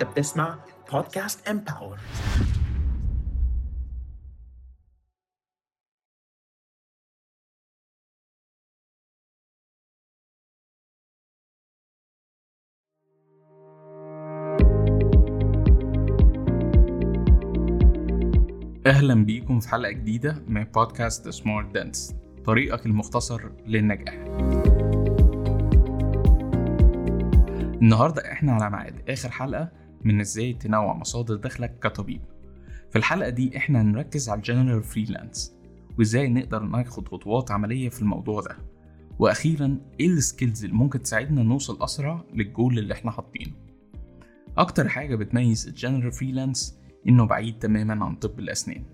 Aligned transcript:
انت 0.00 0.10
بتسمع 0.10 0.58
بودكاست 0.92 1.48
Empower 1.48 1.98
أهلا 18.86 19.14
بيكم 19.24 19.60
في 19.60 19.68
حلقة 19.68 19.90
جديدة 19.92 20.42
من 20.48 20.64
بودكاست 20.64 21.28
Smart 21.28 21.74
Dents 21.74 22.14
طريقك 22.44 22.86
المختصر 22.86 23.50
للنجاح. 23.66 24.14
النهاردة 27.82 28.32
إحنا 28.32 28.52
على 28.52 28.70
ميعاد 28.70 29.10
آخر 29.10 29.30
حلقة 29.30 29.79
من 30.04 30.20
إزاي 30.20 30.52
تنوع 30.52 30.94
مصادر 30.94 31.34
دخلك 31.36 31.78
كطبيب. 31.78 32.20
في 32.90 32.98
الحلقة 32.98 33.28
دي 33.30 33.56
إحنا 33.56 33.82
هنركز 33.82 34.28
على 34.28 34.38
ال 34.38 34.44
general 34.44 34.82
freelance 34.82 35.54
وإزاي 35.98 36.28
نقدر 36.28 36.62
ناخد 36.62 37.08
خطوات 37.08 37.50
عملية 37.50 37.88
في 37.88 38.02
الموضوع 38.02 38.40
ده. 38.40 38.56
وأخيرا 39.18 39.78
إيه 40.00 40.06
ال 40.06 40.14
skills 40.14 40.64
اللي 40.64 40.76
ممكن 40.76 41.02
تساعدنا 41.02 41.42
نوصل 41.42 41.82
أسرع 41.84 42.24
للجول 42.34 42.78
اللي 42.78 42.94
إحنا 42.94 43.10
حاطينه؟ 43.10 43.52
أكتر 44.58 44.88
حاجة 44.88 45.16
بتميز 45.16 45.68
ال 45.68 45.73
general 45.73 46.12
freelance 46.12 46.78
إنه 47.08 47.26
بعيد 47.26 47.58
تماما 47.58 48.04
عن 48.04 48.14
طب 48.16 48.38
الأسنان. 48.38 48.84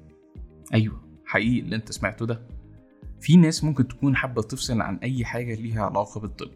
أيوة 0.75 1.03
حقيقي 1.25 1.61
اللي 1.61 1.77
أنت 1.77 1.93
سمعته 1.93 2.27
ده. 2.27 2.47
في 3.21 3.37
ناس 3.37 3.65
ممكن 3.65 3.89
تكون 3.89 4.17
حابة 4.17 4.43
تفصل 4.43 4.81
عن 4.81 4.97
أي 4.97 5.25
حاجة 5.25 5.55
ليها 5.55 5.83
علاقة 5.85 6.21
بالطب. 6.21 6.51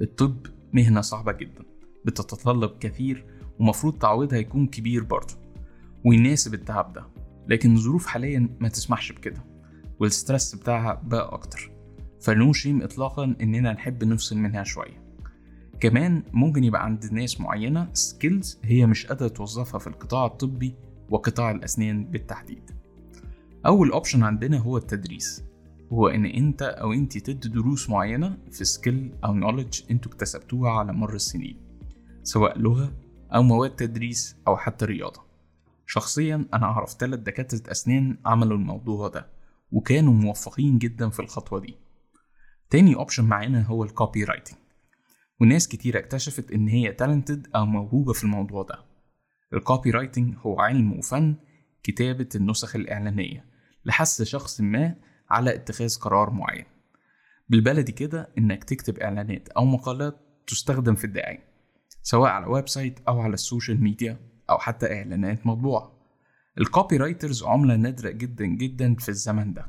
الطب 0.00 0.46
مهنة 0.72 1.00
صعبة 1.00 1.32
جدا 1.32 1.62
بتتطلب 2.04 2.70
كثير 2.80 3.26
ومفروض 3.58 3.98
تعويضها 3.98 4.38
يكون 4.38 4.66
كبير 4.66 5.04
برضه 5.04 5.34
ويناسب 6.04 6.54
التعب 6.54 6.92
ده 6.92 7.06
لكن 7.48 7.74
الظروف 7.74 8.06
حاليا 8.06 8.48
ما 8.60 8.68
تسمحش 8.68 9.12
بكده 9.12 9.44
وال 10.00 10.13
stress 10.13 10.54
بتاعها 10.54 11.02
بقى 11.04 11.34
أكتر 11.34 11.70
ف 12.20 12.31
no 12.31 12.52
shame 12.52 12.82
إطلاقا 12.82 13.36
إننا 13.40 13.72
نحب 13.72 14.04
نفصل 14.04 14.36
منها 14.38 14.62
شوية. 14.62 15.04
كمان 15.80 16.22
ممكن 16.32 16.64
يبقى 16.64 16.84
عند 16.84 17.12
ناس 17.12 17.40
معينة 17.40 17.88
skills 17.92 18.58
هي 18.64 18.86
مش 18.86 19.06
قادرة 19.06 19.28
توظفها 19.28 19.78
في 19.78 19.86
القطاع 19.86 20.26
الطبي 20.26 20.74
وقطاع 21.10 21.50
الأسنان 21.50 22.04
بالتحديد. 22.04 22.70
أول 23.66 23.90
option 23.90 24.22
عندنا 24.22 24.58
هو 24.58 24.76
التدريس 24.76 25.44
هو 25.92 26.08
إن 26.08 26.26
أنت 26.26 26.62
أو 26.62 26.92
أنت 26.92 27.18
تدي 27.18 27.48
دروس 27.48 27.90
معينة 27.90 28.38
في 28.50 28.64
skill 28.64 29.14
أو 29.24 29.34
knowledge 29.34 29.80
أنتوا 29.90 30.12
اكتسبتوها 30.12 30.70
على 30.70 30.92
مر 30.92 31.14
السنين 31.14 31.60
سواء 32.22 32.58
لغة 32.58 32.92
أو 33.34 33.42
مواد 33.42 33.70
تدريس 33.70 34.36
أو 34.48 34.56
حتى 34.56 34.84
رياضة. 34.84 35.22
شخصيا 35.86 36.46
أنا 36.54 36.66
أعرف 36.66 36.94
تلات 36.94 37.18
دكاترة 37.18 37.70
أسنان 37.70 38.18
عملوا 38.26 38.56
الموضوع 38.56 39.08
ده 39.08 39.26
وكانوا 39.72 40.12
موفقين 40.12 40.78
جدا 40.78 41.08
في 41.10 41.20
الخطوة 41.20 41.60
دي. 41.60 41.76
تاني 42.70 42.94
option 42.94 43.24
معانا 43.24 43.62
هو 43.62 43.84
ال 43.84 44.24
copywriting 44.24 44.58
وناس 45.40 45.68
كتير 45.68 45.98
اكتشفت 45.98 46.50
إن 46.50 46.68
هي 46.68 46.92
talented 46.92 47.46
أو 47.56 47.66
موهوبة 47.66 48.12
في 48.12 48.24
الموضوع 48.24 48.62
ده. 48.62 48.78
ال 49.54 49.90
copywriting 49.90 50.34
هو 50.38 50.60
علم 50.60 50.98
وفن 50.98 51.34
كتابة 51.82 52.28
النسخ 52.34 52.76
الإعلانية 52.76 53.44
لحث 53.84 54.22
شخص 54.22 54.60
ما 54.60 54.94
على 55.30 55.54
اتخاذ 55.54 55.98
قرار 55.98 56.30
معين. 56.30 56.64
بالبلدي 57.48 57.92
كده 57.92 58.28
إنك 58.38 58.64
تكتب 58.64 58.98
إعلانات 58.98 59.48
أو 59.48 59.64
مقالات 59.64 60.20
تستخدم 60.46 60.94
في 60.94 61.04
الدعاية. 61.04 61.53
سواء 62.06 62.30
على 62.30 62.46
website 62.46 63.00
أو 63.08 63.20
على 63.20 63.34
ال 63.34 63.41
social 63.41 63.82
media 63.82 64.20
أو 64.50 64.58
حتى 64.58 64.92
إعلانات 64.92 65.46
مطبوعة. 65.46 65.92
ال 66.58 66.96
copywriters 66.96 67.42
عملة 67.42 67.76
نادرة 67.76 68.10
جدا 68.10 68.46
جدا 68.46 68.94
في 68.94 69.08
الزمن 69.08 69.54
ده. 69.54 69.66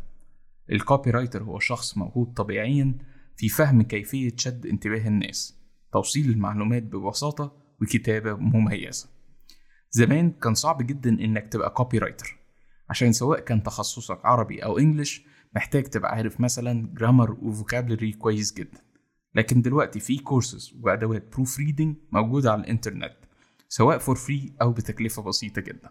ال 0.72 1.12
copywriter 1.12 1.44
هو 1.44 1.60
شخص 1.60 1.98
موهوب 1.98 2.34
طبيعيا 2.34 2.98
في 3.38 3.50
فهم 3.50 3.82
كيفية 3.82 4.34
شد 4.38 4.66
انتباه 4.66 5.08
الناس 5.08 5.60
توصيل 5.94 6.30
المعلومات 6.30 6.84
ببساطة 6.84 7.56
وكتابة 7.82 8.34
مميزة. 8.34 9.10
زمان 9.92 10.32
كان 10.32 10.54
صعب 10.54 10.88
جدا 10.88 11.10
إنك 11.10 11.48
تبقى 11.54 11.70
copywriter 11.70 12.38
عشان 12.90 13.12
سواء 13.12 13.40
كان 13.40 13.64
تخصصك 13.64 14.26
عربي 14.26 14.60
أو 14.64 14.78
English 14.78 15.26
محتاج 15.56 15.84
تبقى 15.84 16.12
عارف 16.16 16.42
مثلا 16.42 16.90
grammar 16.94 17.32
و 17.32 17.39
vocabulary 17.39 18.12
كويس 18.12 18.54
جدا. 18.54 18.85
لكن 19.36 19.62
دلوقتي 19.62 20.00
في 20.00 20.18
كورسز 20.18 20.74
وأدوات 20.82 21.34
proofreading 21.34 21.96
موجودة 22.12 22.52
على 22.52 22.62
الإنترنت 22.62 23.14
سواء 23.70 23.98
for 23.98 24.16
free 24.16 24.54
أو 24.62 24.72
بتكلفة 24.72 25.22
بسيطة 25.22 25.62
جدا. 25.62 25.90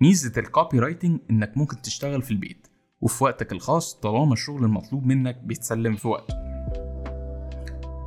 ميزة 0.00 0.32
ال 0.40 0.78
copywriting 0.78 1.20
إنك 1.30 1.56
ممكن 1.56 1.82
تشتغل 1.82 2.22
في 2.22 2.30
البيت 2.30 2.66
وفي 3.00 3.24
وقتك 3.24 3.52
الخاص 3.52 3.94
طالما 3.94 4.32
الشغل 4.32 4.64
المطلوب 4.64 5.06
منك 5.06 5.36
بيتسلم 5.38 5.96
في 5.96 6.08
وقته. 6.08 6.34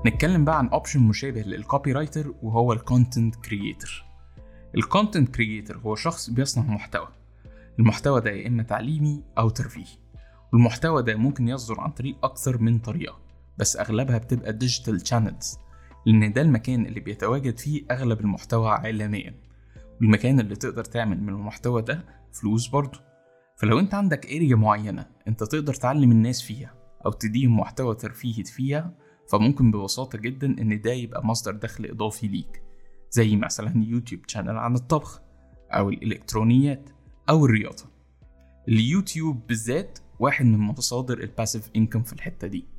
نتكلم 0.06 0.46
بقى 0.46 0.58
عن 0.58 0.68
option 0.68 1.00
مشابه 1.04 1.42
لل 1.42 1.92
copywriter 1.92 2.34
وهو 2.42 2.74
ال 2.74 2.82
content 2.82 3.36
creator 3.36 4.06
ال 4.76 4.83
content 4.83 5.36
creator 5.36 5.78
هو 5.78 5.96
شخص 5.96 6.30
بيصنع 6.30 6.64
محتوى. 6.64 7.08
المحتوى 7.80 8.22
ده 8.22 8.32
يا 8.32 8.48
إما 8.48 8.64
تعليمي 8.64 9.24
أو 9.38 9.50
ترفيهي 9.50 9.98
والمحتوى 10.54 11.04
ده 11.04 11.16
ممكن 11.16 11.48
يصدر 11.48 11.82
عن 11.82 11.92
طريق 11.92 12.26
أكثر 12.26 12.58
من 12.62 12.80
طريقة. 12.80 13.25
بس 13.58 13.78
أغلبها 13.78 14.18
بتبقى 14.18 14.54
digital 14.54 15.08
channels 15.08 15.58
لأن 16.06 16.34
ده 16.34 16.42
المكان 16.42 16.86
اللي 16.86 17.00
بيتواجد 17.00 17.58
فيه 17.58 17.86
أغلب 17.92 18.20
المحتوى 18.20 18.70
عالميا. 18.70 19.36
والمكان 20.02 20.40
اللي 20.40 20.56
تقدر 20.56 20.84
تعمل 20.86 21.22
من 21.22 21.30
المحتوى 21.30 21.82
ده 21.82 22.06
فلوس 22.34 22.68
برضه. 22.68 23.00
فلو 23.58 23.80
أنت 23.80 23.94
عندك 23.94 24.26
area 24.26 24.56
معينة 24.56 25.06
أنت 25.28 25.44
تقدر 25.44 25.74
تعلم 25.74 26.12
الناس 26.12 26.42
فيها 26.42 26.74
أو 27.06 27.12
تديهم 27.12 27.60
محتوى 27.60 27.96
ترفيهي 27.96 28.44
فيها 28.44 28.94
فممكن 29.32 29.72
ببساطة 29.72 30.18
جدا 30.18 30.48
إن 30.48 30.82
ده 30.82 30.92
يبقى 30.92 31.26
مصدر 31.26 31.52
دخل 31.52 31.86
إضافي 31.86 32.28
ليك. 32.28 32.62
زي 33.12 33.36
مثلا 33.36 33.74
YouTube 33.88 34.22
channel 34.28 34.58
عن 34.58 34.76
الطبخ 34.76 35.22
أو 35.72 35.90
الإلكترونيات 35.90 36.90
أو 37.30 37.46
الرياضة. 37.46 37.84
اليوتيوب 38.68 39.48
بالذات 39.48 40.00
واحد 40.20 40.46
من 40.46 40.58
مصادر 40.58 41.18
ال 41.20 41.26
passive 41.26 41.70
income 41.76 42.04
في 42.04 42.14
الحتة 42.14 42.48
دي. 42.48 42.75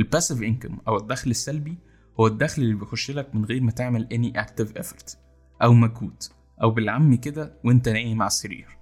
ال 0.00 0.05
passive 0.05 0.42
income 0.42 0.78
أو 0.88 0.96
الدخل 0.96 1.30
السلبي 1.30 1.78
هو 2.20 2.26
الدخل 2.26 2.62
اللي 2.62 2.74
بيخش 2.74 3.10
لك 3.10 3.34
من 3.34 3.44
غير 3.44 3.62
ما 3.62 3.70
تعمل 3.70 4.08
any 4.12 4.40
active 4.40 4.82
effort 4.82 5.16
أو 5.62 5.72
مجهود 5.72 6.22
أو 6.62 6.70
بالعام 6.70 7.14
كده 7.14 7.60
وأنت 7.64 7.88
نايم 7.88 8.22
على 8.22 8.26
السرير. 8.26 8.78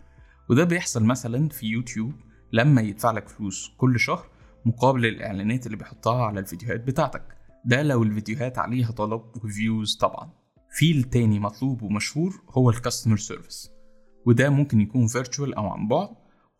وده 0.50 0.64
بيحصل 0.64 1.04
مثلا 1.04 1.48
في 1.48 1.66
يوتيوب 1.66 2.12
لما 2.52 2.80
يدفع 2.80 3.10
لك 3.10 3.28
فلوس 3.28 3.70
كل 3.76 4.00
شهر 4.00 4.26
مقابل 4.66 5.06
الإعلانات 5.06 5.66
اللي 5.66 5.76
بيحطها 5.76 6.24
على 6.24 6.40
الفيديوهات 6.40 6.80
بتاعتك. 6.80 7.22
ده 7.64 7.82
لو 7.82 8.02
الفيديوهات 8.02 8.58
عليها 8.58 8.90
طلب 8.90 9.22
و 9.44 9.53
views 9.53 9.96
طبعا. 9.96 10.30
الفيلد 10.70 10.98
التاني 10.98 11.40
مطلوب 11.40 11.82
ومشهور 11.82 12.42
هو 12.50 12.70
ال 12.70 12.75
customer 12.75 13.16
service 13.16 13.70
وده 14.26 14.50
ممكن 14.50 14.80
يكون 14.80 15.06
virtual 15.06 15.54
أو 15.54 15.66
عن 15.66 15.88
بعد 15.88 16.08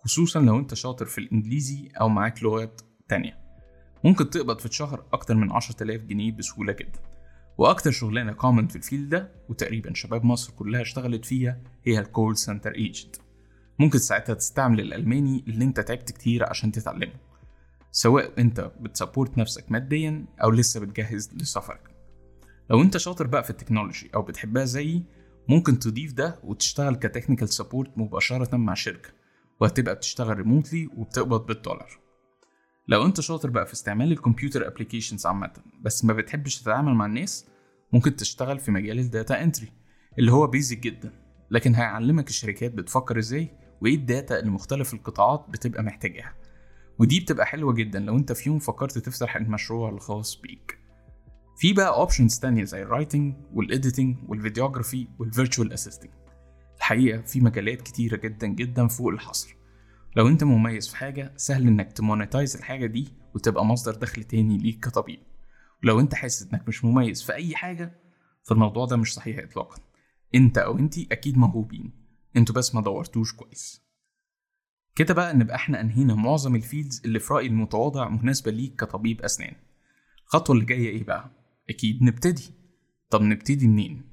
خصوصا 0.04 0.40
لو 0.40 0.58
أنت 0.58 0.74
شاطر 0.74 1.06
في 1.06 1.18
الإنجليزي 1.18 1.88
أو 2.00 2.08
معاك 2.08 2.42
لغات 2.42 2.80
تانية. 3.08 3.47
ممكن 4.04 4.30
تقبض 4.30 4.58
في 4.58 4.66
الشهر 4.66 5.04
أكتر 5.12 5.34
من 5.34 5.52
10000 5.52 6.00
جنيه 6.00 6.32
بسهولة 6.32 6.72
جدا. 6.72 7.00
وأكتر 7.58 7.90
شغلانة 7.90 8.32
common 8.32 8.68
في 8.68 8.76
ال 8.76 8.82
field 8.82 9.08
ده 9.08 9.32
وتقريبا 9.48 9.94
شباب 9.94 10.24
مصر 10.24 10.52
كلها 10.52 10.82
اشتغلت 10.82 11.24
فيها 11.24 11.60
هي 11.86 11.98
ال 11.98 12.06
call 12.06 12.36
center 12.36 12.74
agent 12.74 13.16
ممكن 13.78 13.98
ساعتها 13.98 14.34
تستعمل 14.34 14.80
الألماني 14.80 15.44
اللي 15.48 15.64
أنت 15.64 15.80
تعبت 15.80 16.10
كتير 16.10 16.48
عشان 16.48 16.72
تتعلمه. 16.72 17.12
سواء 17.90 18.40
أنت 18.40 18.72
بت 18.80 18.93
support 18.93 19.38
نفسك 19.38 19.72
ماديا 19.72 20.26
أو 20.42 20.50
لسه 20.50 20.80
بتجهز 20.80 21.30
لسفرك. 21.34 21.90
لو 22.70 22.82
أنت 22.82 22.96
شاطر 22.96 23.26
بقى 23.26 23.44
في 23.44 23.50
ال 23.50 23.56
technology 23.56 24.10
أو 24.14 24.22
بتحبها 24.22 24.64
زيي 24.64 25.02
ممكن 25.48 25.78
تضيف 25.78 26.12
ده 26.12 26.40
وتشتغل 26.44 26.96
ك 26.96 27.01
technical 27.01 27.48
support 27.48 27.98
مباشرة 27.98 28.56
مع 28.56 28.74
شركة 28.74 29.10
وهتبقى 29.60 29.94
بتشتغل 29.94 30.36
remotely 30.36 30.88
وبتقبض 30.96 31.46
بالدولار. 31.46 32.07
لو 32.88 33.06
انت 33.06 33.20
شاطر 33.20 33.50
بقى 33.50 33.66
في 33.66 33.72
استعمال 33.72 34.12
الكمبيوتر 34.12 34.66
applications 34.66 35.26
عامة 35.26 35.52
بس 35.80 36.04
ما 36.04 36.12
بتحبش 36.12 36.62
تتعامل 36.62 36.94
مع 36.94 37.06
الناس 37.06 37.46
ممكن 37.92 38.16
تشتغل 38.16 38.58
في 38.58 38.70
مجال 38.70 38.98
ال 38.98 39.07
data 39.07 39.42
entry 39.42 39.72
اللي 40.18 40.32
هو 40.32 40.46
basic 40.46 40.78
جدا. 40.78 41.12
لكن 41.50 41.74
هيعلمك 41.74 42.28
الشركات 42.28 42.72
بتفكر 42.72 43.18
إزاي 43.18 43.50
وايه 43.80 43.94
ال 43.94 44.03
data 44.03 44.38
اللي 44.38 44.50
مختلف 44.50 44.94
القطاعات 44.94 45.46
بتبقى 45.48 45.82
محتاجاها. 45.82 46.34
ودي 46.98 47.20
بتبقى 47.20 47.46
حلوة 47.46 47.72
جدا 47.72 47.98
لو 47.98 48.16
انت 48.16 48.32
في 48.32 48.48
يوم 48.48 48.58
فكرت 48.58 48.98
تفتح 48.98 49.36
المشروع 49.36 49.90
الخاص 49.90 50.40
بيك. 50.40 50.78
في 51.56 51.72
بقى 51.72 51.88
options 51.88 52.38
تانية 52.38 52.64
زي 52.64 52.82
الرايتنج 52.82 53.34
والايديتنج 53.54 54.16
والفيديوجرافي 54.28 55.08
والفيرتشوال 55.18 55.72
اسيستنج 55.72 56.10
الحقيقة 56.76 57.22
في 57.22 57.40
مجالات 57.40 57.82
كتيرة 57.82 58.16
جدا 58.16 58.46
جدا 58.46 58.86
فوق 58.86 59.08
الحصر. 59.08 59.57
لو 60.16 60.28
انت 60.28 60.44
مميز 60.44 60.88
في 60.88 60.96
حاجة 60.96 61.32
سهل 61.36 61.66
انك 61.66 61.92
ت 61.92 61.99
monetize 61.99 62.56
الحاجة 62.56 62.86
دي 62.86 63.08
وتبقى 63.34 63.64
مصدر 63.64 63.94
دخل 63.94 64.24
تاني 64.24 64.58
ليك 64.58 64.80
كطبيب. 64.84 65.20
ولو 65.84 66.00
انت 66.00 66.14
حاسس 66.14 66.42
انك 66.52 66.68
مش 66.68 66.84
مميز 66.84 67.22
في 67.22 67.34
أي 67.34 67.56
حاجة 67.56 68.00
فالموضوع 68.42 68.86
ده 68.86 68.96
مش 68.96 69.14
صحيح 69.14 69.38
اطلاقا. 69.38 69.80
انت 70.34 70.58
أو 70.58 70.78
انتي 70.78 71.08
أكيد 71.12 71.38
موهوبين. 71.38 71.92
أنتوا 72.36 72.54
بس 72.54 72.74
ما 72.74 72.80
دورتوش 72.80 73.32
كويس. 73.34 73.82
كده 74.94 75.14
بقى 75.14 75.34
نبقى 75.34 75.56
إحنا 75.56 75.80
انهينا 75.80 76.14
معظم 76.14 76.56
ال 76.56 76.63
fields 76.63 77.02
اللي 77.04 77.18
في 77.18 77.34
رأيي 77.34 77.46
المتواضع 77.46 78.08
مناسبة 78.08 78.50
ليك 78.50 78.74
كطبيب 78.76 79.20
أسنان. 79.20 79.54
الخطوة 80.24 80.56
اللي 80.56 80.66
جاية 80.66 80.88
إيه 80.88 81.04
بقى؟ 81.04 81.30
أكيد 81.70 82.02
نبتدي. 82.02 82.50
طب 83.10 83.22
نبتدي 83.22 83.68
منين؟ 83.68 84.07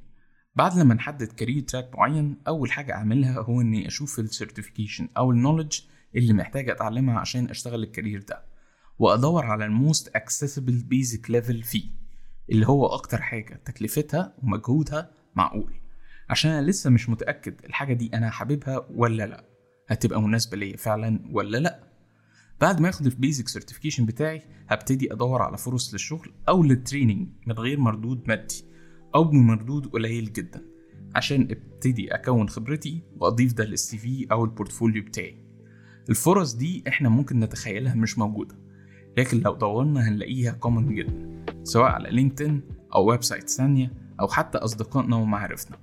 بعد 0.55 0.77
لما 0.77 0.93
نحدد 0.93 1.27
career 1.31 1.61
track 1.61 1.95
معين 1.97 2.37
أول 2.47 2.71
حاجة 2.71 2.93
أعملها 2.93 3.39
هو 3.39 3.61
إني 3.61 3.87
أشوف 3.87 4.19
ال 4.19 4.26
certification 4.26 5.07
أو 5.17 5.31
ال 5.31 5.36
knowledge 5.36 5.79
اللي 6.15 6.33
محتاج 6.33 6.69
أتعلمها 6.69 7.19
عشان 7.19 7.49
أشتغل 7.49 7.83
ال 7.83 7.89
career 7.89 8.21
ده 8.21 8.43
وأدور 8.99 9.45
على 9.45 9.65
ال 9.65 9.75
most 9.75 10.15
accessible 10.15 10.83
basic 10.83 11.31
level 11.31 11.63
فيه 11.63 11.89
اللي 12.51 12.67
هو 12.67 12.85
أكتر 12.85 13.21
حاجة 13.21 13.61
تكلفتها 13.65 14.33
ومجهودها 14.43 15.11
معقول. 15.35 15.73
عشان 16.29 16.51
أنا 16.51 16.65
لسه 16.69 16.89
مش 16.89 17.09
متأكد 17.09 17.65
الحاجة 17.65 17.93
دي 17.93 18.09
أنا 18.13 18.29
حاببها 18.29 18.87
ولا 18.89 19.27
لأ 19.27 19.45
هتبقى 19.87 20.21
مناسبة 20.21 20.57
ليا 20.57 20.77
فعلا 20.77 21.19
ولا 21.31 21.57
لأ. 21.57 21.83
بعد 22.61 22.79
ما 22.81 22.89
آخد 22.89 23.05
ال 23.05 23.12
basic 23.12 23.47
certification 23.47 24.05
بتاعي 24.05 24.41
هبتدي 24.67 25.13
أدور 25.13 25.41
على 25.41 25.57
فرص 25.57 25.93
للشغل 25.93 26.31
أو 26.49 26.63
لل 26.63 26.76
training 26.76 27.27
من 27.47 27.53
غير 27.55 27.79
مردود 27.79 28.23
مادي. 28.27 28.63
أو 29.15 29.23
بمردود 29.23 29.87
قليل 29.87 30.33
جدا 30.33 30.61
عشان 31.15 31.47
أبتدي 31.51 32.15
أكون 32.15 32.49
خبرتي 32.49 33.01
وأضيف 33.17 33.53
ده 33.53 33.65
لل 33.65 33.97
CV 33.97 34.27
أو 34.31 34.45
ال 34.45 34.51
portfolio 34.51 35.03
بتاعي. 35.03 35.37
الفرص 36.09 36.53
دي 36.53 36.83
إحنا 36.87 37.09
ممكن 37.09 37.39
نتخيلها 37.39 37.95
مش 37.95 38.17
موجودة 38.17 38.55
لكن 39.17 39.39
لو 39.39 39.55
دورنا 39.55 40.09
هنلاقيها 40.09 40.51
common 40.51 40.95
جدا 40.95 41.45
سواء 41.63 41.91
على 41.91 42.09
لينكدين 42.11 42.61
أو 42.95 43.09
website 43.09 43.49
ثانية 43.49 43.93
أو 44.19 44.27
حتى 44.27 44.57
أصدقائنا 44.57 45.15
ومعارفنا. 45.15 45.77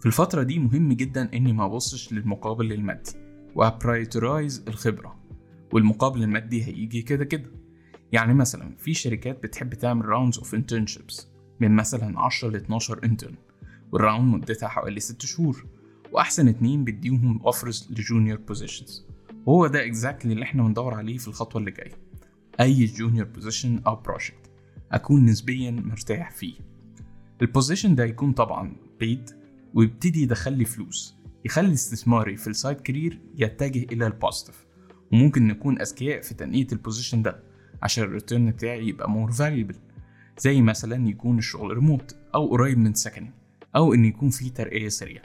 في 0.00 0.06
الفترة 0.06 0.42
دي 0.42 0.58
مهم 0.58 0.92
جدا 0.92 1.28
إني 1.34 1.52
ما 1.52 1.64
أبصش 1.66 2.12
للمقابل 2.12 2.72
المادي 2.72 3.12
وا 3.54 3.64
prioritize 3.64 4.64
الخبرة 4.68 5.16
والمقابل 5.72 6.22
المادي 6.22 6.64
هيجي 6.64 7.02
كده 7.02 7.24
كده. 7.24 7.50
يعني 8.12 8.34
مثلا 8.34 8.76
في 8.76 8.94
شركات 8.94 9.42
بتحب 9.42 9.74
تعمل 9.74 10.04
rounds 10.04 10.38
of 10.38 10.56
internships 10.56 11.33
من 11.60 11.76
مثلا 11.76 12.20
10 12.20 12.48
ل 12.48 12.56
12 12.56 13.04
intern 13.04 13.34
وال 13.92 14.04
round 14.04 14.34
مدتها 14.34 14.68
حوالي 14.68 15.00
6 15.00 15.26
شهور 15.26 15.66
وأحسن 16.12 16.48
اتنين 16.48 16.84
بيديهم 16.84 17.40
offers 17.46 17.88
ل 17.90 17.97
junior 17.97 18.38
positions 18.38 19.06
وهو 19.46 19.66
ده 19.66 19.86
exactly 19.86 20.32
اللي 20.32 20.44
إحنا 20.44 20.62
بندور 20.62 20.94
عليه 20.94 21.18
في 21.18 21.28
الخطوة 21.28 21.60
اللي 21.60 21.70
جاية. 21.70 21.92
أي 22.60 22.84
junior 22.84 23.26
position 23.26 23.80
أو 23.86 23.96
project 23.96 24.50
أكون 24.92 25.24
نسبيا 25.24 25.70
مرتاح 25.70 26.30
فيه. 26.30 26.54
ال 27.42 27.48
position 27.48 27.94
ده 27.94 28.04
يكون 28.04 28.32
طبعا 28.32 28.76
paid 29.00 29.30
ويبتدي 29.74 30.22
يدخل 30.22 30.52
لي 30.52 30.64
فلوس. 30.64 31.14
يخلي 31.44 31.72
استثماري 31.72 32.36
في 32.36 32.46
ال 32.46 32.53
side 32.53 32.80
career 32.80 33.20
يتجه 33.36 33.82
إلى 33.92 34.06
ال 34.06 34.13
positive 34.13 34.66
وممكن 35.12 35.46
نكون 35.46 35.80
أذكياء 35.80 36.20
في 36.20 36.34
تنقية 36.34 36.66
ال 36.72 36.78
position 36.78 37.22
ده 37.22 37.42
عشان 37.82 38.04
ال 38.04 38.11
return 38.11 38.50
بتاعي 38.50 38.88
يبقى 38.88 39.10
more 39.10 39.32
valuable 39.32 39.74
زي 40.38 40.62
مثلا 40.62 41.08
يكون 41.08 41.38
الشغل 41.38 41.74
ريموت 41.74 42.16
أو 42.34 42.46
قريب 42.50 42.78
من 42.78 42.94
سكني 42.94 43.30
أو 43.76 43.94
إن 43.94 44.04
يكون 44.04 44.30
في 44.30 44.50
ترقية 44.50 44.88
سريعة. 44.88 45.24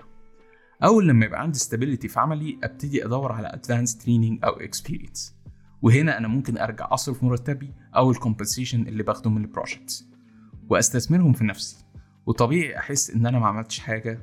أول 0.83 1.07
لما 1.07 1.25
يبقى 1.25 1.41
عندي 1.41 1.59
stability 1.59 2.07
في 2.07 2.19
عملي 2.19 2.59
أبتدي 2.63 3.05
أدور 3.05 3.31
على 3.31 3.47
advanced 3.47 3.95
training 3.95 4.45
أو 4.45 4.59
experience. 4.59 5.33
وهنا 5.81 6.17
أنا 6.17 6.27
ممكن 6.27 6.57
أرجع 6.57 6.87
أصرف 6.91 7.23
مرتبي 7.23 7.73
أو 7.95 8.11
ال 8.11 8.17
compensation 8.17 8.87
اللي 8.87 9.03
باخده 9.03 9.29
من 9.29 9.41
ال 9.41 9.49
projects 9.49 10.09
وأستثمرهم 10.69 11.33
في 11.33 11.43
نفسي. 11.43 11.85
وطبيعي 12.25 12.77
أحس 12.77 13.09
إن 13.09 13.25
أنا 13.25 13.39
ما 13.39 13.47
عملتش 13.47 13.79
حاجة. 13.79 14.21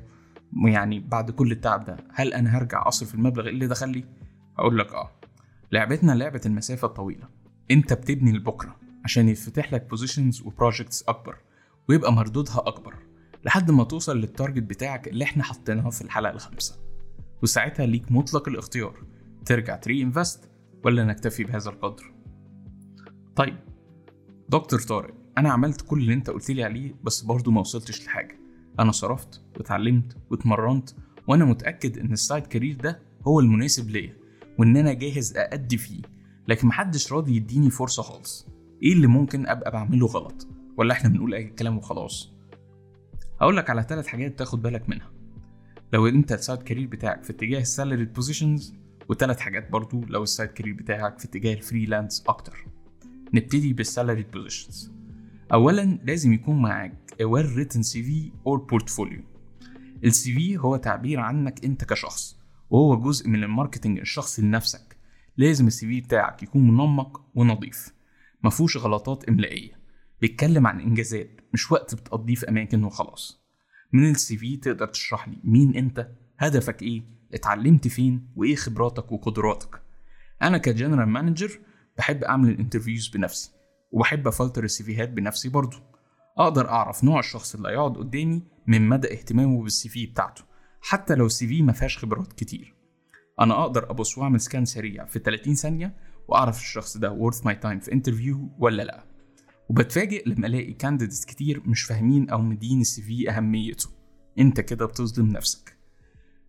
يعني 0.65 0.99
بعد 0.99 1.31
كل 1.31 1.51
التعب 1.51 1.85
ده 1.85 1.97
هل 2.13 2.33
أنا 2.33 2.57
هرجع 2.57 2.87
أصرف 2.87 3.15
المبلغ 3.15 3.47
اللي 3.47 3.67
دخل 3.67 3.89
لي؟ 3.89 4.03
أقول 4.57 4.77
لك 4.77 4.93
آه. 4.93 5.11
لعبتنا 5.71 6.11
لعبة 6.11 6.41
المسافة 6.45 6.87
الطويلة. 6.87 7.27
أنت 7.71 7.93
بتبني 7.93 8.31
لبكرة. 8.31 8.75
عشان 9.07 9.29
يتفتح 9.29 9.73
لك 9.73 9.89
positions 9.89 10.41
و 10.41 10.48
projects 10.48 11.03
أكبر 11.03 11.35
ويبقى 11.89 12.13
مردودها 12.13 12.63
أكبر 12.67 12.95
لحد 13.45 13.71
ما 13.71 13.83
توصل 13.83 14.17
لل 14.17 14.28
target 14.28 14.63
بتاعك 14.63 15.07
اللي 15.07 15.23
إحنا 15.23 15.43
حاطينها 15.43 15.89
في 15.89 16.01
الحلقة 16.01 16.33
الخامسة. 16.33 16.79
وساعتها 17.43 17.85
ليك 17.85 18.11
مطلق 18.11 18.47
الاختيار 18.47 19.03
ترجع 19.45 19.75
ت 19.75 20.03
reinvest 20.03 20.49
ولا 20.83 21.03
نكتفي 21.05 21.43
بهذا 21.43 21.69
القدر. 21.69 22.13
طيب 23.35 23.57
دكتور 24.49 24.79
طارق 24.79 25.13
أنا 25.37 25.51
عملت 25.51 25.81
كل 25.81 25.99
اللي 25.99 26.13
أنت 26.13 26.29
قلت 26.29 26.51
لي 26.51 26.63
عليه 26.63 26.95
بس 27.03 27.21
برضه 27.21 27.51
ما 27.51 27.59
وصلتش 27.59 28.05
لحاجة. 28.05 28.39
أنا 28.79 28.91
صرفت 28.91 29.41
واتعلمت 29.57 30.17
واتمرنت 30.31 30.89
وأنا 31.27 31.45
متأكد 31.45 31.97
إن 31.97 32.13
ال 32.13 32.20
side 32.20 32.47
career 32.47 32.75
ده 32.75 32.99
هو 33.27 33.39
المناسب 33.39 33.89
ليا 33.89 34.17
وإن 34.59 34.77
أنا 34.77 34.93
جاهز 34.93 35.37
أأدي 35.37 35.77
فيه 35.77 36.01
لكن 36.47 36.67
محدش 36.67 37.13
راضي 37.13 37.35
يديني 37.35 37.69
فرصة 37.69 38.03
خالص. 38.03 38.56
إيه 38.83 38.93
اللي 38.93 39.07
ممكن 39.07 39.47
أبقى 39.47 39.71
بعمله 39.71 40.07
غلط؟ 40.07 40.47
ولا 40.77 40.93
إحنا 40.93 41.09
بنقول 41.09 41.33
أي 41.33 41.43
كلام 41.43 41.77
وخلاص؟ 41.77 42.33
هقول 43.41 43.57
لك 43.57 43.69
على 43.69 43.83
ثلاث 43.89 44.07
حاجات 44.07 44.39
تاخد 44.39 44.61
بالك 44.61 44.89
منها. 44.89 45.11
لو 45.93 46.07
أنت 46.07 46.31
ال 46.31 46.37
side 46.37 46.63
career 46.63 46.87
بتاعك 46.87 47.23
في 47.23 47.29
اتجاه 47.29 47.59
ال 47.59 47.66
salary 47.66 48.05
positions 48.05 48.75
وثلاث 49.09 49.39
حاجات 49.39 49.71
برضو 49.71 50.01
لو 50.07 50.23
ال 50.23 50.28
side 50.28 50.49
career 50.49 50.73
بتاعك 50.73 51.19
في 51.19 51.25
اتجاه 51.25 51.53
ال 51.53 51.60
freelance 51.60 52.23
أكتر. 52.27 52.65
نبتدي 53.33 53.73
بال 53.73 53.86
salary 53.86 54.23
positions 54.23 54.91
اولا 55.53 55.99
لازم 56.03 56.33
يكون 56.33 56.61
معاك 56.61 56.93
a 57.21 57.25
well 57.25 57.47
written 57.57 57.81
CV 57.81 58.31
or 58.47 58.59
portfolio. 58.73 59.21
ال 60.03 60.33
CV 60.33 60.57
هو 60.57 60.77
تعبير 60.77 61.19
عنك 61.19 61.65
أنت 61.65 61.83
كشخص 61.83 62.37
وهو 62.69 63.01
جزء 63.01 63.29
من 63.29 63.43
ال 63.43 63.49
marketing 63.49 63.99
الشخصي 63.99 64.41
لنفسك. 64.41 64.97
لازم 65.37 65.67
ال 65.67 65.87
CV 65.87 66.01
بتاعك 66.01 66.43
يكون 66.43 66.67
منمق 66.67 67.21
ونظيف. 67.35 67.96
مفهوش 68.43 68.77
غلطات 68.77 69.29
املائية. 69.29 69.79
بيتكلم 70.21 70.67
عن 70.67 70.79
إنجازات 70.81 71.41
مش 71.53 71.71
وقت 71.71 71.95
بتقضيه 71.95 72.35
في 72.35 72.49
أماكن 72.49 72.83
وخلاص. 72.83 73.47
من 73.93 74.11
ال 74.11 74.37
CV 74.37 74.57
تقدر 74.57 74.87
تشرح 74.87 75.27
لي 75.27 75.37
مين 75.43 75.75
أنت 75.75 76.11
هدفك 76.39 76.81
إيه 76.81 77.03
اتعلمت 77.33 77.87
فين 77.87 78.29
وإيه 78.35 78.55
خبراتك 78.55 79.11
وقدراتك؟ 79.11 79.81
أنا 80.41 80.57
ك 80.57 80.63
general 80.63 81.07
manager 81.07 81.59
بحب 81.97 82.23
أعمل 82.23 82.49
ال 82.49 82.54
interviews 82.54 83.07
بنفسي 83.07 83.51
وبحب 83.91 84.27
أفلتر 84.27 84.63
ال 84.63 84.72
CVهات 84.72 85.09
بنفسي 85.09 85.49
برضو. 85.49 85.77
أقدر 86.37 86.69
أعرف 86.69 87.03
نوع 87.03 87.19
الشخص 87.19 87.55
اللي 87.55 87.69
هيقعد 87.69 87.97
قدامي 87.97 88.43
من 88.67 88.89
مدى 88.89 89.13
اهتمامه 89.13 89.63
بال 89.63 89.89
CV 89.89 90.05
بتاعته 90.05 90.43
حتى 90.81 91.15
لو 91.15 91.25
ال 91.25 91.47
CV 91.47 91.61
ما 91.61 91.73
فيهاش 91.73 91.97
خبرات 91.97 92.33
كتير. 92.33 92.75
أنا 93.39 93.61
أقدر 93.61 93.89
أبص 93.91 94.17
وأعمل 94.17 94.41
scan 94.41 94.65
سريع 94.65 95.05
في 95.05 95.19
30 95.19 95.55
ثانية 95.55 95.97
وأعرف 96.27 96.57
الشخص 96.59 96.97
ده 96.97 97.17
worth 97.19 97.37
my 97.43 97.53
time 97.63 97.83
في 97.83 97.93
interview 97.93 98.49
ولا 98.59 98.83
لأ. 98.83 99.03
وبتفاجئ 99.69 100.29
لما 100.29 100.47
ألاقي 100.47 100.73
candidates 100.73 101.25
كتير 101.25 101.61
مش 101.65 101.81
فاهمين 101.81 102.29
أو 102.29 102.41
مدين 102.41 102.81
ال 102.81 103.01
CV 103.01 103.29
أهميته. 103.31 103.89
أنت 104.39 104.61
كده 104.61 104.85
بتظلم 104.85 105.27
نفسك. 105.27 105.77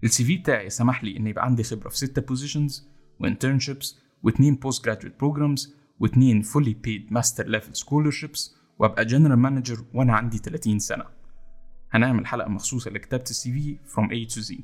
ال 0.04 0.24
CV 0.24 0.36
بتاعي 0.36 0.70
سمح 0.70 1.04
لي 1.04 1.16
إن 1.16 1.26
يبقى 1.26 1.44
عندي 1.44 1.62
خبرة 1.62 1.88
في 1.88 1.96
ستة 1.96 2.22
positions 2.22 2.88
و 3.20 3.27
internships 3.27 3.98
واثنين 4.22 4.54
postgraduate 4.54 5.18
programs 5.20 5.74
واثنين 6.00 6.42
fully 6.42 6.74
paid 6.74 7.12
master 7.12 7.48
level 7.48 7.76
scholarships 7.76 8.54
وأبقى 8.78 9.04
general 9.04 9.38
manager 9.38 9.84
وأنا 9.94 10.12
عندي 10.16 10.38
30 10.38 10.78
سنة. 10.78 11.04
هنعمل 11.90 12.26
حلقة 12.26 12.48
مخصوصة 12.48 12.90
لكتابة 12.90 13.22
ال 13.22 13.52
CV 13.52 13.78
from 13.94 14.04
A 14.08 14.34
to 14.34 14.48
Z. 14.48 14.60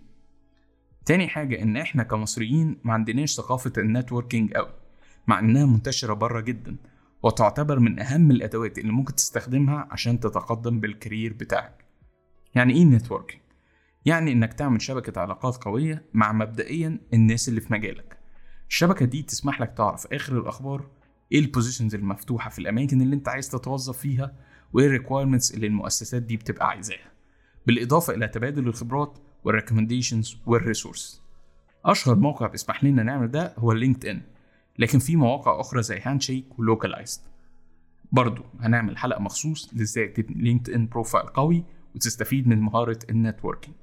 تاني 1.06 1.28
حاجة 1.28 1.62
إن 1.62 1.76
إحنا 1.76 2.02
كمصريين 2.02 2.76
ما 2.84 2.92
عندناش 2.92 3.34
ثقافة 3.34 3.72
ال 3.78 3.85
networking 3.85 4.56
أوي. 4.56 4.72
مع 5.26 5.38
إنها 5.38 5.66
منتشرة 5.66 6.14
بره 6.14 6.40
جدا 6.40 6.76
وتعتبر 7.22 7.78
من 7.78 8.00
أهم 8.00 8.30
الأدوات 8.30 8.78
اللي 8.78 8.92
ممكن 8.92 9.14
تستخدمها 9.14 9.88
عشان 9.90 10.20
تتقدم 10.20 10.80
بال 10.80 10.93
career 10.93 11.32
بتاعك. 11.32 11.84
يعني 12.54 12.72
إيه 12.74 12.84
networking؟ 12.84 13.42
يعني 14.06 14.32
إنك 14.32 14.52
تعمل 14.54 14.82
شبكة 14.82 15.20
علاقات 15.20 15.56
قوية 15.56 16.04
مع 16.14 16.32
مبدئيا 16.32 16.98
الناس 17.14 17.48
اللي 17.48 17.60
في 17.60 17.72
مجالك. 17.72 18.18
الشبكة 18.68 19.06
دي 19.06 19.22
تسمح 19.22 19.60
لك 19.60 19.74
تعرف 19.76 20.06
آخر 20.12 20.38
الأخبار 20.38 20.90
إيه 21.32 21.38
ال 21.40 21.45
positions 21.45 21.94
المفتوحة 21.94 22.50
في 22.50 22.58
الأماكن 22.58 23.00
اللي 23.00 23.16
أنت 23.16 23.28
عايز 23.28 23.48
تتوظف 23.48 23.98
فيها 23.98 24.34
وإيه 24.72 24.86
ال 24.86 24.91
requirements 24.91 25.54
اللي 25.54 25.66
المؤسسات 25.66 26.22
دي 26.22 26.36
بتبقى 26.36 26.68
عايزاها. 26.68 27.12
بالإضافة 27.66 28.14
إلى 28.14 28.28
تبادل 28.28 28.68
الخبرات 28.68 29.18
وال 29.44 29.55
recommendations 29.55 30.36
وال 30.46 30.60
resources 30.60 31.22
أشهر 31.84 32.14
موقع 32.14 32.46
بيسمح 32.46 32.84
لنا 32.84 33.02
نعمل 33.02 33.30
ده 33.30 33.54
هو 33.58 33.72
LinkedIn 33.72 34.22
لكن 34.78 34.98
في 34.98 35.16
مواقع 35.16 35.60
أخرى 35.60 35.82
زي 35.82 36.00
Handshake 36.00 36.58
ولوكالايزد 36.58 37.20
برضو 38.12 38.42
هنعمل 38.60 38.96
حلقة 38.98 39.20
مخصوص 39.20 39.70
لإزاي 39.74 40.08
تبني 40.08 40.42
LinkedIn 40.42 40.86
profile 40.88 41.26
قوي 41.26 41.64
وتستفيد 41.94 42.48
من 42.48 42.60
مهارة 42.60 42.98
ال 43.10 43.16
networking 43.16 43.76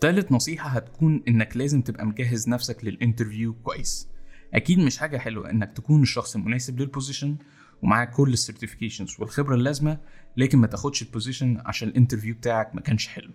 تالت 0.00 0.32
نصيحة 0.32 0.68
هتكون 0.68 1.22
إنك 1.28 1.56
لازم 1.56 1.82
تبقى 1.82 2.06
مجهز 2.06 2.48
نفسك 2.48 2.84
لل 2.84 2.97
interview 2.97 3.54
كويس. 3.54 4.08
أكيد 4.54 4.78
مش 4.78 4.98
حاجة 4.98 5.18
حلوة 5.18 5.50
إنك 5.50 5.72
تكون 5.72 6.02
الشخص 6.02 6.36
المناسب 6.36 6.80
لل 6.80 6.91
position 6.91 7.36
ومعاك 7.82 8.10
كل 8.10 8.32
ال 8.32 8.38
certifications 8.38 9.16
والخبرة 9.18 9.54
اللازمة 9.54 9.98
لكن 10.36 10.58
ما 10.58 10.66
تاخدش 10.66 11.02
ال 11.02 11.09
position 11.09 11.62
عشان 11.66 11.88
ال 11.88 11.93
interview 11.93 12.34
بتاعك 12.34 12.74
ما 12.74 12.80
كانش 12.80 13.08
حلو. 13.08 13.30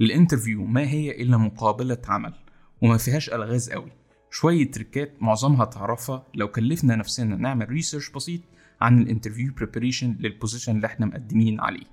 ال 0.00 0.06
interview 0.06 0.64
ما 0.64 0.88
هي 0.88 1.22
إلا 1.22 1.36
مقابلة 1.36 1.98
عمل 2.08 2.34
وما 2.82 2.96
فيهاش 2.96 3.28
ألغاز 3.30 3.70
قوي. 3.70 3.92
شوية 4.36 4.70
tricks 4.70 5.22
معظمها 5.22 5.64
تعرفها 5.64 6.26
لو 6.34 6.48
كلفنا 6.48 6.96
نفسنا 6.96 7.36
نعمل 7.36 7.68
research 7.68 8.10
بسيط 8.10 8.40
عن 8.80 8.98
ال 9.02 9.07
interview 9.07 9.52
preparation 9.54 10.16
لل 10.20 10.31
position 10.31 10.76
اللي 10.76 10.86
إحنا 10.86 11.06
مقدمين 11.06 11.60
عليه. 11.60 11.86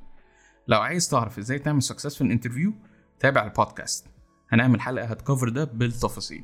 لو 0.68 0.80
عايز 0.80 1.10
تعرف 1.10 1.38
إزاي 1.38 1.60
تعمل 1.60 1.84
successful 1.84 2.22
interview 2.22 2.74
تابع 3.20 3.44
البودكاست 3.44 4.08
هنعمل 4.50 4.82
حلقة 4.82 5.06
هت 5.06 5.18
cover 5.18 5.50
ده 5.50 5.64
بالتفاصيل. 5.64 6.44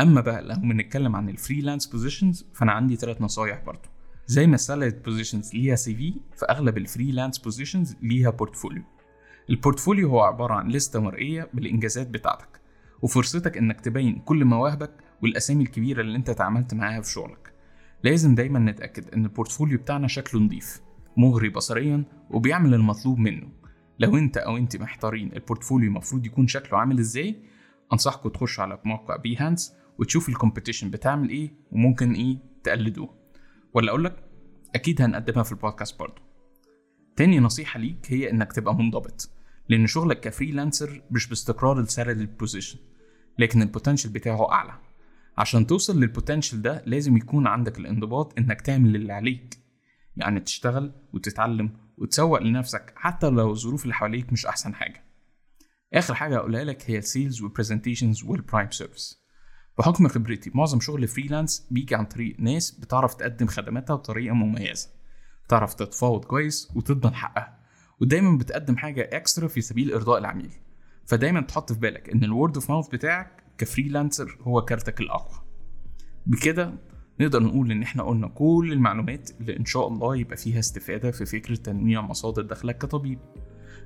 أما 0.00 0.20
بقى 0.20 0.42
لو 0.42 0.54
بنتكلم 0.54 1.16
عن 1.16 1.28
ال 1.28 1.34
freelance 1.34 1.86
positions 1.86 2.46
فأنا 2.54 2.72
عندي 2.72 2.96
ثلاث 2.96 3.22
نصايح 3.22 3.62
برضو. 3.66 3.88
زي 4.26 4.46
ما 4.46 4.54
ال 4.54 4.59
salaried 4.59 5.02
positions 5.02 5.54
ليها 5.54 5.76
CV 5.76 6.14
فاغلب 6.36 6.78
ال 6.78 6.84
freelance 6.84 7.38
positions 7.38 7.96
ليها 8.02 8.30
portfolio 8.30 8.82
ال 9.50 9.56
portfolio 9.56 10.08
هو 10.08 10.20
عبارة 10.20 10.54
عن 10.54 10.68
لسته 10.68 11.00
مرئية 11.00 11.48
بالإنجازات 11.54 12.06
بتاعتك. 12.08 12.63
وفرصتك 13.04 13.58
إنك 13.58 13.80
تبين 13.80 14.18
كل 14.18 14.44
مواهبك 14.44 14.90
والأسامي 15.22 15.62
الكبيرة 15.62 16.00
اللي 16.00 16.16
أنت 16.16 16.30
اتعاملت 16.30 16.74
معاها 16.74 17.00
في 17.00 17.10
شغلك. 17.10 17.52
لازم 18.04 18.34
دايما 18.34 18.58
نتأكد 18.58 19.14
إن 19.14 19.24
ال 19.24 19.29
portfolio 19.29 19.78
بتاعنا 19.78 20.08
شكله 20.08 20.40
نظيف 20.40 20.80
مغري 21.16 21.48
بصريا 21.48 22.04
وبيعمل 22.30 22.74
المطلوب 22.74 23.18
منه. 23.18 23.48
لو 23.98 24.16
أنت 24.16 24.36
أو 24.36 24.56
أنت 24.56 24.76
محتارين 24.76 25.32
ال 25.32 25.38
portfolio 25.38 25.88
المفروض 25.88 26.26
يكون 26.26 26.46
شكله 26.46 26.78
عامل 26.78 26.98
إزاي 26.98 27.36
أنصحكم 27.92 28.28
تخشوا 28.28 28.64
على 28.64 28.78
موقع 28.84 29.16
Behance 29.16 29.74
وتشوف 29.98 30.28
ال 30.28 30.33
competition 30.33 30.90
بتعمل 30.90 31.28
إيه 31.28 31.54
وممكن 31.72 32.12
إيه 32.12 32.38
تقلدوه. 32.62 33.14
ولا 33.74 33.90
أقول 33.90 34.04
لك 34.04 34.24
أكيد 34.74 35.02
هنقدمها 35.02 35.42
في 35.42 35.52
البودكاست 35.52 35.98
برضه. 35.98 36.22
تاني 37.16 37.40
نصيحة 37.40 37.80
ليك 37.80 38.06
هي 38.08 38.30
إنك 38.30 38.52
تبقى 38.52 38.74
منضبط 38.74 39.30
لأن 39.68 39.86
شغلك 39.86 40.20
ك 40.20 40.28
freelancer 40.28 41.02
مش 41.10 41.28
باستقرار 41.28 41.80
ال 41.80 41.84
salaried 41.84 42.14
position 42.14 42.78
لكن 43.38 43.62
ال 43.62 43.67
potential 43.67 44.10
بتاعه 44.10 44.52
أعلى. 44.52 44.72
عشان 45.38 45.66
توصل 45.66 46.00
لل 46.00 46.11
potential 46.11 46.62
ده 46.62 46.82
لازم 46.86 47.16
يكون 47.16 47.46
عندك 47.46 47.78
الانضباط 47.78 48.38
إنك 48.38 48.60
تعمل 48.60 48.96
اللي 48.96 49.12
عليك. 49.12 49.58
يعني 50.16 50.40
تشتغل 50.40 50.92
وتتعلم 51.12 51.70
وتسوق 51.98 52.42
لنفسك 52.42 52.92
حتى 52.96 53.30
لو 53.30 53.50
الظروف 53.50 53.82
اللي 53.82 53.94
حواليك 53.94 54.32
مش 54.32 54.46
أحسن 54.46 54.74
حاجة. 54.74 55.04
آخر 55.94 56.14
حاجة 56.14 56.36
اقولها 56.36 56.64
لك 56.64 56.90
هي 56.90 56.98
ال 56.98 57.05
sales 57.05 57.42
وال 57.42 57.53
presentations 57.53 58.24
وال 58.24 58.37
prime 58.37 58.70
service 58.70 59.24
بحكم 59.78 60.08
خبرتي 60.08 60.50
معظم 60.54 60.80
شغل 60.80 61.08
freelance 61.08 61.68
بيجي 61.70 61.94
عن 61.94 62.04
طريق 62.04 62.36
ناس 62.40 62.70
بتعرف 62.70 63.14
تقدم 63.14 63.46
خدماتها 63.46 63.96
بطريقة 63.96 64.34
مميزة. 64.34 64.88
بتعرف 65.44 65.74
تتفاوض 65.74 66.24
كويس 66.24 66.72
وتضمن 66.74 67.14
حقها. 67.14 67.58
ودايما 68.00 68.38
بتقدم 68.38 68.76
حاجة 68.76 69.10
extra 69.12 69.48
في 69.48 69.60
سبيل 69.60 69.92
إرضاء 69.92 70.18
العميل. 70.18 70.50
فدايما 71.06 71.40
تحط 71.40 71.72
في 71.72 71.78
بالك 71.78 72.10
إن 72.10 72.24
ال 72.24 72.30
word 72.30 72.54
of 72.54 72.70
mouth 72.70 72.88
بتاعك 72.88 73.44
ك 73.58 73.65
freelancer 73.65 74.38
هو 74.42 74.62
كارتك 74.62 75.00
الأقوى. 75.00 75.38
بكده 76.26 76.74
نقدر 77.20 77.42
نقول 77.42 77.70
إن 77.72 77.82
إحنا 77.82 78.02
قلنا 78.02 78.28
كل 78.28 78.70
المعلومات 78.72 79.30
اللي 79.40 79.56
إن 79.56 79.64
شاء 79.64 79.88
الله 79.88 80.16
يبقى 80.16 80.36
فيها 80.36 80.58
استفادة 80.58 81.10
في 81.10 81.26
فكرة 81.26 81.54
تنويع 81.54 82.00
مصادر 82.00 82.42
دخلك 82.42 82.78
كطبيب. 82.78 83.18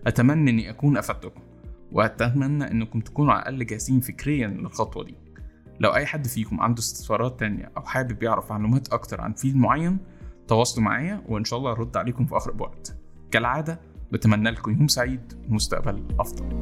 أتمنى 0.06 0.50
إني 0.50 0.70
أكون 0.70 0.96
أفدتكم 0.96 1.40
وأتمنى 1.92 2.70
إنكم 2.70 3.00
تكونوا 3.00 3.32
على 3.32 3.42
الأقل 3.42 3.66
جاهزين 3.66 4.00
فكريا 4.00 4.46
للخطوة 4.46 5.04
دي. 5.04 5.14
لو 5.80 5.90
أي 5.94 6.06
حد 6.06 6.26
فيكم 6.26 6.60
عنده 6.60 6.80
استفسارات 6.80 7.40
تانية 7.40 7.72
أو 7.76 7.82
حابب 7.82 8.22
يعرف 8.22 8.50
معلومات 8.50 8.88
أكتر 8.92 9.20
عن 9.20 9.32
فيلد 9.32 9.56
معين 9.56 9.98
تواصلوا 10.48 10.84
معايا 10.84 11.22
وإن 11.28 11.44
شاء 11.44 11.58
الله 11.58 11.70
ارد 11.72 11.96
عليكم 11.96 12.26
في 12.26 12.36
اقرب 12.36 12.60
وقت 12.60 12.96
كالعادة 13.30 13.80
بتمنى 14.12 14.50
لكم 14.50 14.70
يوم 14.70 14.88
سعيد 14.88 15.32
ومستقبل 15.50 16.02
أفضل. 16.20 16.60